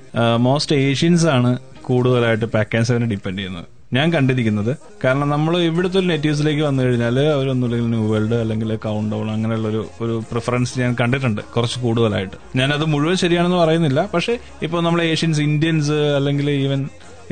[0.47, 1.51] മോസ്റ്റ് ഏഷ്യൻസ് ആണ്
[1.87, 3.67] കൂടുതലായിട്ട് പാക്ക് സെവനെ ഡിപ്പെൻഡ് ചെയ്യുന്നത്.
[3.95, 4.71] ഞാൻ കണ്ടിരിക്കുന്നത്.
[5.03, 9.81] കാരണം നമ്മൾ ഇവിടുത്തെ ഒരു നെറ്റീവ്സിലേക്ക് വന്നു കഴിഞ്ഞാൽ അവരൊന്നുമില്ലെങ്കിൽ ന്യൂ വേൾഡ് അല്ലെങ്കിൽ കൗണ്ട് ഡൗൺ അങ്ങനെയുള്ള ഒരു
[10.03, 12.37] ഒരു പ്രിഫറൻസ് ഞാൻ കണ്ടിട്ടുണ്ട് കുറച്ച് കൂടുതലായിട്ട്.
[12.59, 14.01] ഞാനത് മുഴുവൻ ശരിയാണെന്ന് പറയുന്നില്ല.
[14.13, 14.35] പക്ഷേ
[14.67, 16.81] ഇപ്പോൾ നമ്മൾ ഏഷ്യൻസ് ഇന്ത്യൻസ് അല്ലെങ്കിൽ ഈവൻ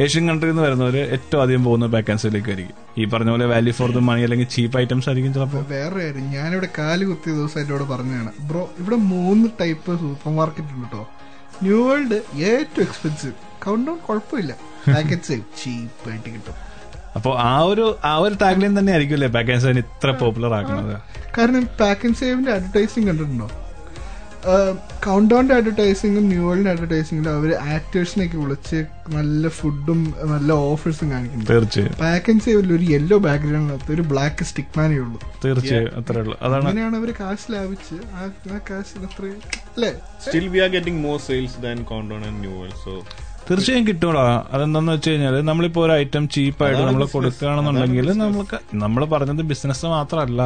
[0.03, 4.01] ഏഷ്യൻ കൺട്രിയിൽ നിന്ന് വരുന്നവർ ഏറ്റവും അധികം പോകുന്ന വേക്കൻസിയിലേക്ക് ആയിരിക്കും ഈ പറഞ്ഞ പോലെ വാല്യൂ ഫോർ ദ
[4.09, 8.31] മണി അല്ലെങ്കിൽ ചീപ്പ് ഐറ്റംസ് ആയിരിക്കും ചിലപ്പോൾ വേറെ കാര്യം ഞാനിവിടെ കാൽ കുത്തിയ ദിവസം എന്നോട് പറഞ്ഞതാണ്.
[8.49, 11.03] ബ്രോ ഇവിടെ മൂന്ന് ടൈപ്പ് സൂപ്പർ മാർക്കറ്റ് ഉണ്ട് കേട്ടോ
[11.65, 12.19] ന്യൂ വേൾഡ്
[12.51, 13.35] ഏറ്റവും എക്സ്പെൻസീവ്
[13.65, 14.53] കൗണ്ട് ഡൗൺ കുഴപ്പമില്ല.
[14.95, 16.57] പാക്കറ്റ് സേവ് ചീപ്പ് ആയിട്ട് കിട്ടും.
[17.15, 20.93] അപ്പോൾ ആ ഒരു ആ ഒരു ടാഗ്ലൈൻ തന്നെ ആയിരിക്കുമല്ലേ ബാക്കൻസിന് ഇത്ര പോപ്പുലർ ആക്കുന്നത്?
[21.37, 23.49] കാരണം പാക്ക് ആൻഡ് സേവിന്റെ അഡ്വർടൈസിങ് കണ്ടിട്ടുണ്ടോ
[25.05, 28.79] കൗണ്ട് ഡൗണിന്റെ അഡ്വർടൈസിങ്ങും ന്യൂ വേൾഡിന്റെ അഡ്വർടൈസിംഗിലും അവർ ആക്ടേഴ്സിനൊക്കെ വിളിച്ച്
[29.15, 29.99] നല്ല ഫുഡും
[30.31, 31.95] നല്ല ഓഫേഴ്സും കാണിക്കുന്നു തീർച്ചയായും.
[32.01, 35.19] പാക്ക് ആൻഡ് സേവിൽ ഒരു യെല്ലോ ബാക്ക്ഗ്രൗണ്ട് ഒരു ബ്ലാക്ക് സ്റ്റിക് മാനേ ഉള്ളൂ.
[35.45, 36.37] തീർച്ചയായും അത്രേ ഉള്ളൂ.
[36.41, 39.25] അതാണ് അങ്ങനെയാണ് അവർ കാശ് ലാഭിച്ച് ആ കാശ് കാശിന് അത്ര
[39.75, 39.91] അല്ലേ?
[40.25, 42.93] Still we are getting more sales than Countdown and New World so
[43.49, 44.23] തീർച്ചയായും കിട്ടൂടാ.
[44.53, 50.41] അതെന്താന്ന് വെച്ച് കഴിഞ്ഞാൽ നമ്മളിപ്പോ ഒരു ഐറ്റം ചീപ്പായിട്ട് നമ്മൾ കൊടുക്കുകയാണെന്നുണ്ടെങ്കിൽ നമുക്ക് നമ്മൾ പറഞ്ഞത് ബിസിനസ് മാത്രമല്ല.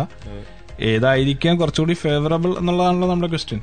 [0.91, 3.61] ഏതായിരിക്കാം കുറച്ചുകൂടി ഫേവറബിൾ എന്നുള്ളതാണല്ലോ നമ്മുടെ ക്വസ്റ്റ്യൻ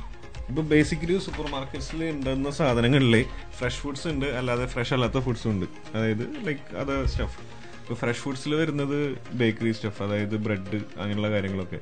[0.51, 3.13] ഇപ്പൊ ബേസിക്കലി സൂപ്പർ മാർക്കറ്റ്സിൽ ഉണ്ടെന്ന സാധനങ്ങളിൽ
[3.57, 5.65] ഫ്രഷ് ഫുഡ്സ് ഉണ്ട് അല്ലാതെ ഫ്രഷ് അല്ലാത്ത ഫുഡ്സും ഉണ്ട്
[5.95, 7.37] അതായത് ലൈക്ക് അത് സ്റ്റഫ്
[7.81, 8.97] ഇപ്പൊ ഫ്രഷ് ഫുഡ്സിൽ വരുന്നത്
[9.41, 11.79] ബേക്കറി സ്റ്റഫ് അതായത് ബ്രെഡ് അങ്ങനെയുള്ള കാര്യങ്ങളൊക്കെ.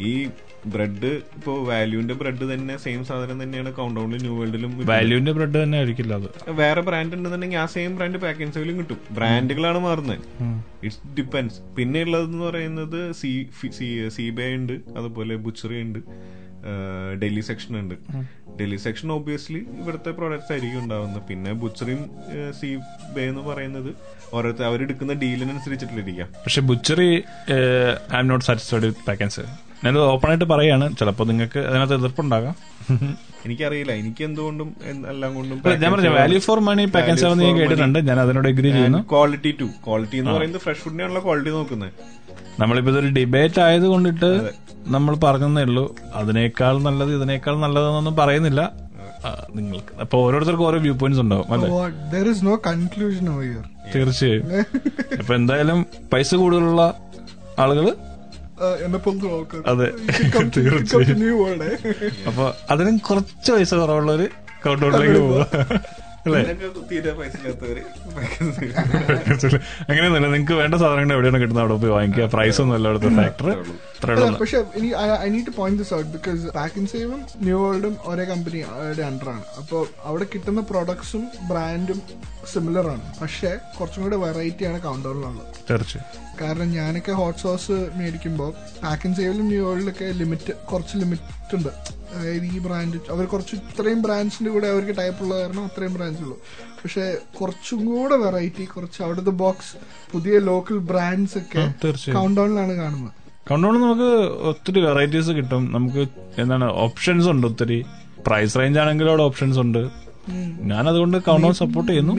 [0.00, 0.12] ഈ
[0.74, 6.14] ബ്രെഡ് ഇപ്പോ വാല്യൂന്റെ ബ്രെഡ് തന്നെ സെയിം സാധനം തന്നെയാണ് കൗണ്ടൗണിൽ ന്യൂ വേൾഡിലും വാല്യൂന്റെ ബ്രെഡ് തന്നെ ആയിരിക്കില്ല
[6.20, 6.28] അത്.
[6.60, 8.98] വേറെ ബ്രാൻഡ് ഉണ്ടെന്നുണ്ടെങ്കിൽ ആ സെയിം ബ്രാൻഡ് പാക്കിംഗ് കിട്ടും.
[9.18, 10.20] ബ്രാൻഡുകളാണ് മാറുന്നത്.
[10.84, 13.32] ഇറ്റ്സ് ഡിപ്പെൻസ് പിന്നെ ഉള്ളതെന്ന് പറയുന്നത് സി
[14.16, 15.98] സിബേ ഉണ്ട് അതുപോലെ ബുച്ചറി ഉണ്ട്
[17.22, 17.94] ഡൽഹി സെക്ഷൻ ഉണ്ട്.
[18.58, 21.22] ഡൽഹി സെക്ഷൻ ഒബ്വിയസ്ലി ഇവിടുത്തെ പ്രോഡക്ട്സ് ആയിരിക്കും ഉണ്ടാവുന്നത്.
[21.28, 22.02] പിന്നെ ബുച്ചറിയും
[22.60, 22.78] സി
[23.16, 23.90] ബേ എന്ന് പറയുന്നത്
[24.34, 27.10] ഓരോരുത്തർ അവരെടുക്കുന്ന ഡീലിനനുസരിച്ചിട്ടിരിക്കാം പക്ഷെ butchery
[28.14, 29.44] I am not satisfied with പാക്കൻസ്
[29.84, 30.96] ഞാനത് ഓപ്പൺ ആയിട്ട് പറയാണ്.
[30.96, 32.54] ചിലപ്പോൾ നിങ്ങൾക്ക് അതിനകത്ത് എതിർപ്പുണ്ടാകാം.
[33.46, 33.92] എനിക്കറിയില്ല.
[33.92, 37.98] എനിക്ക് എന്തുകൊണ്ടും എന്ത് എല്ലാം കൊണ്ടും ഞാൻ പറഞ്ഞ വാല്യൂ ഫോർ മണി പാക്കേജ് ആണെന്ന് ഞാൻ കേട്ടിട്ടുണ്ട്.
[37.98, 38.98] ഞാൻ അതിനോട് എഗ്രി ചെയ്യുന്നു.
[39.10, 41.92] ക്വാളിറ്റി ടു ക്വാളിറ്റി എന്ന് പറയുന്നത് ഫ്രഷ് ഫുഡിനുള്ള ക്വാളിറ്റി നോക്കുന്നത്.
[42.60, 44.50] നമ്മളിപ്പോ ഇതൊരു ഡിബേറ്റ് ആയത് കൊണ്ടിട്ട്
[44.86, 45.96] നമ്മൾ പറഞ്ഞതേ ഉള്ളൂ.
[46.14, 48.72] അതിനേക്കാൾ നല്ലത് ഇതിനേക്കാൾ നല്ലതെന്നൊന്നും പറയുന്നില്ല.
[49.54, 50.00] നിങ്ങൾക്ക്.
[50.00, 51.52] അപ്പൊ ഓരോരുത്തർക്കും ഓരോ വ്യൂ പോയിന്റ്സ് ഉണ്ടാവും.
[51.52, 51.68] അല്ലെ?
[52.42, 53.64] നോ കൺക്ലൂഷൻ ഹിയർ
[53.94, 54.46] തീർച്ചയായും.
[55.18, 56.94] അപ്പൊ എന്തായാലും പൈസ കൂടുതലുള്ള
[57.58, 57.96] ആളുകൾ
[58.84, 59.88] എന്നെ പോലത്തെ ആൾക്കാർ അതെ.
[60.56, 61.18] തീർച്ചയായും.
[62.26, 64.28] അപ്പൊ അതിനും കുറച്ച് പൈസ കുറവുള്ളവര്
[64.64, 65.46] കൗണ്ടൗണിലേക്ക് പോവാ
[69.88, 70.28] അങ്ങനെയൊന്നുമില്ല.
[70.28, 71.64] നിങ്ങൾക്ക് വേണ്ട സാധനങ്ങൾ എവിടെയാണ് കിട്ടുന്നത്?
[71.64, 72.24] അവിടെ പോയി വാങ്ങിക്കുക.
[72.24, 73.64] പ്രൈസ് ഒന്നും അല്ല അവിടുത്തെ ഫാക്ടർ
[74.26, 74.86] ും പക്ഷെ ഇനി
[75.20, 79.42] I need to point this out because Pak and സേവും New വേൾഡും ഒരേ കമ്പനിയുടെ അണ്ടറാണ്
[79.58, 82.02] അപ്പോൾ അവിടെ കിട്ടുന്ന പ്രോഡക്ട്സും ബ്രാൻഡും
[82.52, 83.20] സിമിലർ ആണ്.
[83.20, 86.22] പക്ഷെ കുറച്ചും കൂടെ വെറൈറ്റി ആണ് കൗണ്ടറിലുള്ളത് തീർച്ചയായും.
[86.40, 88.52] കാരണം ഞാനൊക്കെ ഹോട്ട് സോസ് മേടിക്കുമ്പോൾ
[88.82, 92.01] പാക്കിൻ സേവിലും ന്യൂ വേൾഡിലൊക്കെ ലിമിറ്റ് കുറച്ച് ലിമിറ്റ് ഉണ്ട്.
[92.42, 96.38] ഈ ബ്രാൻഡ് അവർ കുറച്ച് ഇത്രയും ബ്രാൻഡ്സിന്റെ കൂടെ അവർക്ക് ടൈപ്പ് ഉള്ള കാരണം അത്രയും ബ്രാൻഡ്സ് ഉള്ളൂ.
[96.82, 99.76] പക്ഷെ കുറച്ചും കൂടെ വെറൈറ്റി കുറച്ച് അവിടുത്തെ ബോക്സ്
[100.12, 103.12] പുതിയ ലോക്കൽ ബ്രാൻഡ്സ് ഒക്കെ കൗണ്ടൗണിലാണ് കൗണ്ട് ഡൗണിലാണ് കാണുന്നത്.
[103.48, 104.10] കൗണ്ടൗൺ നമുക്ക്
[104.50, 105.72] ഒത്തിരി വെറൈറ്റീസ് കിട്ടും.
[105.72, 106.08] നമുക്ക്
[106.38, 107.84] എന്താണ് ഓപ്ഷൻസ് ഉണ്ട് ഒത്തിരി.
[108.26, 110.11] പ്രൈസ് റേഞ്ച് ആണെങ്കിലും അവിടെ ഓപ്ഷൻസ് ഉണ്ട്.
[110.70, 112.12] ഞാൻ അതുകൊണ്ട് കൗണ്ടൗൺ സപ്പോർട്ട് ചെയ്യുന്നു.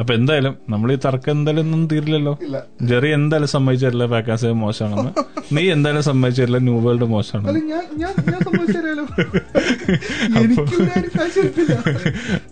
[0.00, 2.32] അപ്പൊ എന്തായാലും നമ്മൾ ഈ തർക്കം എന്തായാലും ഒന്നും തീരില്ലല്ലോ.
[2.90, 5.12] ജെറി എന്തായാലും സമ്മതിച്ചല്ല പാക്കാസ് മോശമാണെന്ന്.
[5.56, 7.48] നീ എന്തായാലും സമ്മതിച്ചല്ല ന്യൂ വേൾഡ് മോശമാണ്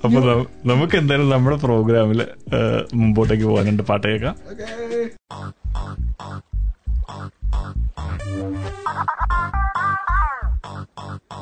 [0.04, 0.20] അപ്പൊ
[0.72, 2.22] നമുക്ക് എന്തായാലും നമ്മുടെ പ്രോഗ്രാമിൽ
[3.00, 4.36] മുമ്പോട്ടേക്ക് പോകാനുണ്ട് പാട്ട് കേൾക്കാം.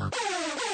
[0.09, 0.66] Thank English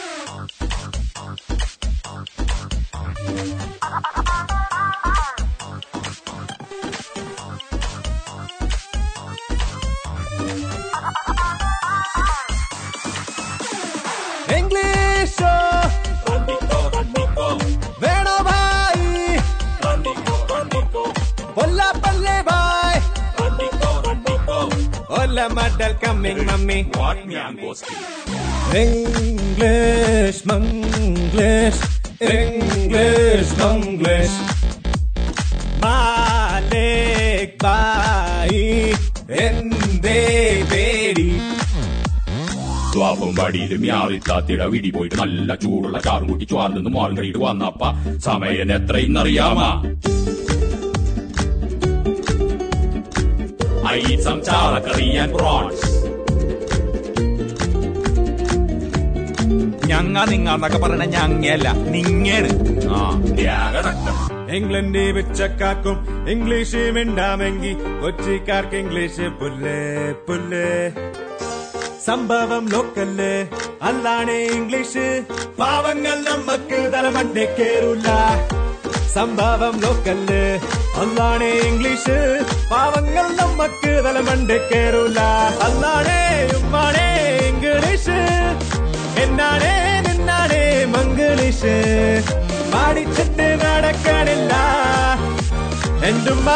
[25.34, 26.84] Hola, Madal coming, mummy.
[26.94, 27.36] What me
[28.74, 32.03] English, manglish.
[32.24, 32.42] Mummy
[32.76, 33.52] English.
[33.62, 34.40] Manglish
[35.84, 36.84] Bai,
[37.64, 38.62] ഭായി
[40.74, 41.28] പേടി
[42.94, 47.84] ദ്വാപം വടിയിലും യാറിത്താത്തിട വിടി പോയിട്ട് നല്ല ചൂടുള്ള ചാറും കൂട്ടി ചുവാർന്നു മാറും കഴിയിട്ട് വന്നപ്പ.
[48.18, 49.70] സമയം എത്രയെന്നറിയാമാ?
[53.86, 55.08] I eat some ചാളക്കറി
[59.94, 62.52] ഞങ്ങ നിങ്ങ എന്നൊക്കെ പറയണ ഞങ്ങയല്ല നിങ്ങേണ്
[64.58, 65.96] ഇംഗ്ലണ്ട് പിച്ചക്കാർക്കും
[66.34, 67.72] ഇംഗ്ലീഷ് മിണ്ടാമെങ്കി
[68.02, 69.78] കൊച്ചിക്കാർക്ക് ഇംഗ്ലീഷ് പുല്ലേ
[70.28, 70.68] പുല്ലേ.
[72.08, 73.34] സംഭവം ലോക്കല്ലേ
[73.88, 75.06] അല്ലാണ് ഇംഗ്ലീഷ്.
[75.60, 78.08] പാവങ്ങൾ നമുക്ക് തലമണ്ടേ കേറൂല.
[79.16, 80.44] സംഭവം ലോക്കല്ലേ
[81.02, 82.18] അല്ലാണ് ഇംഗ്ലീഷ്.
[82.72, 85.20] പാവങ്ങൾ നമുക്ക് തലമണ്ടേ കേറൂല.
[85.68, 86.22] അല്ലാണേ
[86.60, 87.08] ഉമ്മാണേ
[87.50, 88.20] ഇംഗ്ലീഷ്.
[89.22, 91.76] എന്നാണേ നിന്നാണേ മംഗ്ലീഷ്?
[92.74, 94.54] പാടിച്ചിട്ട് നടക്കണില്ല.
[96.04, 96.50] എന്റുമ്മ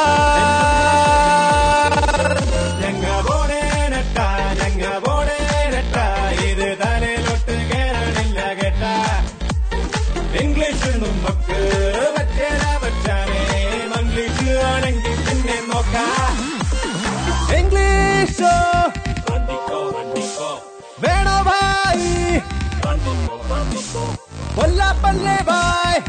[24.63, 25.99] ഒല്ല പല്ലേ ഭായ്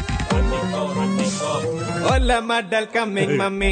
[2.13, 3.71] ഒല്ല മഡൽ കമ്മിങ് മമ്മി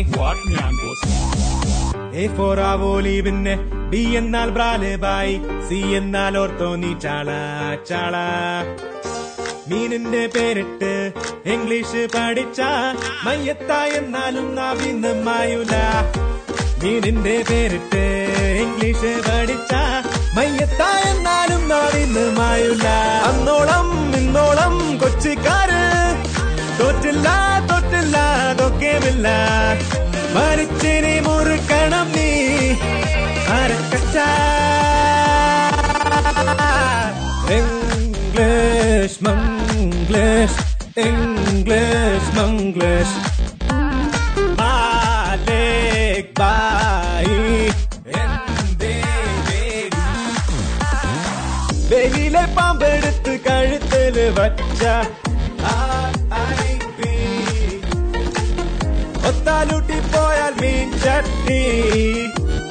[2.14, 3.56] എ ഫോർ ആവോലി പിന്നെ
[3.92, 5.36] ബി എന്നാൽ ബ്രാൽ ബായ്
[5.68, 7.30] സി എന്നാൽ ഓർത്തോ നീ ചാള
[7.90, 8.16] ചാള
[9.70, 10.92] മീനിന്റെ പേരിട്ട്
[11.54, 12.60] ഇംഗ്ലീഷ് പഠിച്ച
[13.26, 15.74] മയ്യത്ത എന്നാലും നാവിന്ന് മായുല.
[16.82, 18.04] മീനിന്റെ പേരിട്ട്
[18.64, 19.74] ഇംഗ്ലീഷ് പഠിച്ച
[20.38, 22.86] മയ്യത്ത എന്നാലും നാവിന്ന് മായുല.
[23.30, 23.57] ഇന്നോളം
[25.38, 25.84] കൊച്ചിക്കാര്
[26.80, 27.28] തോറ്റില്ല
[27.70, 28.18] തോറ്റില്ല
[28.60, 29.28] തൊക്കെമില്ല.
[30.36, 32.30] മരിച്ചിനെ മുറുക്കണം നീ.
[33.58, 34.18] അരക്കച്ച
[37.58, 40.60] ഇംഗ്ലീഷ് മംഗ്ലീഷ്
[41.08, 43.18] ഇംഗ്ലീഷ് മംഗ്ലീഷ്.
[54.18, 54.84] വച്ച
[59.28, 61.62] ഒത്താലൂട്ടി പോയാൽ മീൻ ചട്ടി.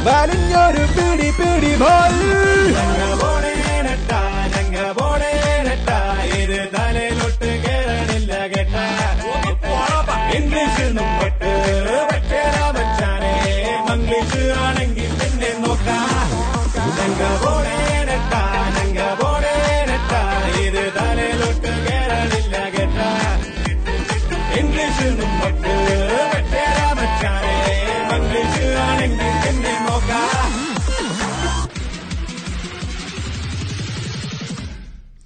[0.07, 3.45] വലിഞ്ഞൊരു പിടി പിടി പോയി.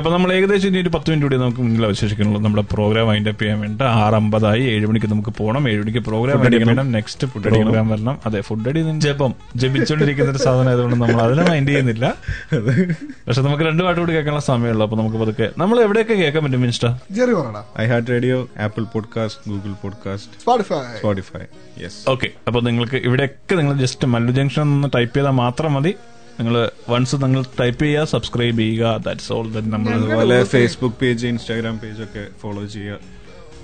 [0.00, 2.40] അപ്പൊ നമ്മൾ ഏകദേശം ഇനി ഒരു പത്ത് മിനിറ്റ് കൂടി നമുക്ക് മുന്നിൽ അവശേഷിക്കുന്നുള്ളൂ.
[2.44, 6.92] നമ്മുടെ പ്രോഗ്രാം അതിന്റെ ചെയ്യാൻ വേണ്ടി ആറ് അമ്പതായി ഏഴ് മണിക്ക് നമുക്ക് പോകണം ഏഴ് മണിക്ക് പ്രോഗ്രാം അടിക്കണം.
[6.92, 8.18] നെക്സ്റ്റ് ഫുഡ് പ്രോഗ്രാം വരണം.
[8.26, 12.06] അതെ ഫുഡ് അടി ജപം ജപിച്ചോണ്ടിരിക്കുന്ന ഒരു സാധനം ആയതുകൊണ്ട് നമ്മൾ അതിനെ മൈൻഡ് ചെയ്യുന്നില്ല.
[13.26, 14.86] പക്ഷെ നമുക്ക് രണ്ട് പാട്ട് കൂടി കേൾക്കാനുള്ള സമയമുള്ളൂ.
[14.86, 16.90] അപ്പൊ നമുക്ക് പതുക്കെ നമ്മൾ എവിടെയൊക്കെ കേൾക്കാൻ പറ്റും minister?
[17.10, 17.34] Jerry
[17.80, 21.42] I heart radio Apple podcast Google podcast Spotify Spotify
[21.82, 25.94] yes okay അപ്പൊ നിങ്ങൾക്ക് ഇവിടെയൊക്കെ നിങ്ങൾ ജസ്റ്റ് മല്ലു ജംഗ്ഷൻ എന്ന് ടൈപ്പ് ചെയ്താൽ മാത്രം മതി.
[26.40, 26.56] നിങ്ങൾ
[26.88, 28.92] വൺസ് നിങ്ങൾ ടൈപ്പ് ചെയ്യുക സബ്സ്ക്രൈബ് ചെയ്യുക.
[29.06, 32.98] ദാറ്റ്സ് ഓൾ ദാറ്റ് നമ്മൾ അതുപോലെ ഫേസ്ബുക്ക് പേജ് ഇൻസ്റ്റാഗ്രാം പേജ് ഒക്കെ ഫോളോ ചെയ്യുക.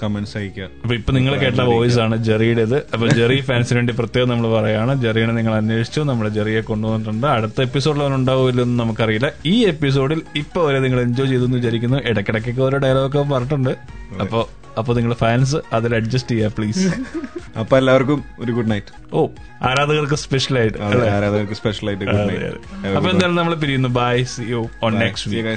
[0.02, 2.76] കമന്റ്സ് അയക്കുക അപ്പൊ ഇപ്പൊ നിങ്ങൾ കേട്ട വോയിസ് ആണ് ജെറിയുടേത്.
[2.94, 4.94] അപ്പൊ ജെറി ഫാൻസിന് വേണ്ടി പ്രത്യേകം നമ്മൾ പറയാണ്.
[5.04, 6.00] ജെറിയെ നിങ്ങൾ അന്വേഷിച്ചു.
[6.10, 7.26] നമ്മുടെ ജെറിയെ കൊണ്ടുവന്നിട്ടുണ്ട്.
[7.36, 9.30] അടുത്ത എപ്പിസോഡിൽ അവൻ ഉണ്ടാവില്ലെന്ന് നമുക്കറിയില്ല.
[9.46, 11.98] ഈ എപ്പിസോഡിൽ ഇപ്പൊ വരെ നിങ്ങൾ എൻജോയ് ചെയ്തു എന്ന് വിചാരിക്കുന്നു.
[12.12, 13.72] ഇടയ്ക്കിടയ്ക്കൊക്കെ ഓരോ ഡയലോഗൊക്കെ പറഞ്ഞിട്ടുണ്ട്.
[14.24, 14.40] അപ്പൊ
[14.80, 16.88] അപ്പൊ നിങ്ങൾ ഫാൻസ് അതിൽ അഡ്ജസ്റ്റ് ചെയ്യുക പ്ലീസ്
[17.60, 19.20] അപ്പൊ എല്ലാവർക്കും ഒരു ഗുഡ് നൈറ്റ് ഓ
[19.68, 20.78] ആരാധകർക്ക് സ്പെഷ്യൽ ആയിട്ട്
[21.14, 22.04] ആരാധകർക്ക് സ്പെഷ്യൽ ആയിട്ട്.
[22.96, 23.88] അപ്പൊ എന്തായാലും നമ്മൾ പിരിയുന്നു.
[24.00, 25.56] Bye see you on next week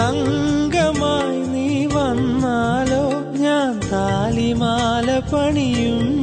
[0.00, 3.04] തങ്കമായി നീ വന്നാലോ?
[3.38, 6.15] ഞാൻ താലിമാല പണിയും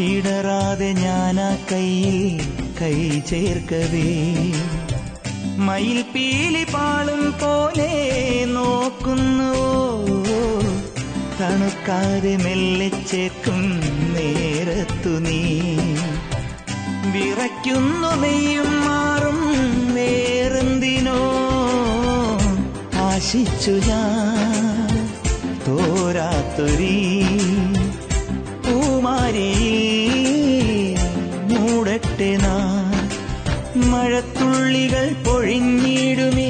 [0.00, 2.40] ഇടറാതെ ഞാനാ കയ്യിൽ
[2.82, 4.32] കൈ ചേർക്കവേ.
[5.56, 9.90] മയിൽ പീലി പാളും പോലെ നോക്കുന്നുവോ?
[11.40, 13.80] തണുക്കാതെ മെല്ലെ ചേർക്കും
[14.14, 15.60] നേരത്തു നീ.
[17.12, 19.38] വിറയ്ക്കുന്നു നെയ്യും മാറും
[19.94, 21.20] വേറെന്തിനോ?
[22.94, 25.08] ആശിച്ചു ഞാൻ
[25.68, 27.39] തോരാത്തൊരീ.
[34.00, 36.49] മഴത്തുള്ളികൾ പൊഴിഞ്ഞിടുമീ.